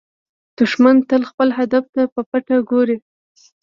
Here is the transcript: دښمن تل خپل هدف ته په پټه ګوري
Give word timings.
دښمن 0.57 0.95
تل 1.09 1.21
خپل 1.29 1.49
هدف 1.57 1.83
ته 1.95 2.01
په 2.13 2.21
پټه 2.29 2.57
ګوري 2.69 2.97